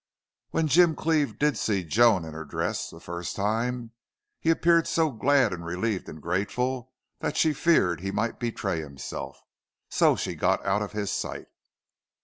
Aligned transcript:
When 0.49 0.67
Jim 0.67 0.95
Cleve 0.95 1.37
did 1.37 1.59
see 1.59 1.83
Joan 1.83 2.25
in 2.25 2.33
her 2.33 2.43
dress 2.43 2.89
the 2.89 2.99
first 2.99 3.35
time 3.35 3.91
he 4.39 4.49
appeared 4.49 4.87
so 4.87 5.11
glad 5.11 5.53
and 5.53 5.63
relieved 5.63 6.09
and 6.09 6.19
grateful 6.19 6.91
that 7.19 7.37
she 7.37 7.53
feared 7.53 8.01
he 8.01 8.09
might 8.09 8.39
betray 8.39 8.81
himself, 8.81 9.43
so 9.89 10.15
she 10.15 10.33
got 10.33 10.65
out 10.65 10.81
of 10.81 10.93
his 10.93 11.11
sight. 11.11 11.49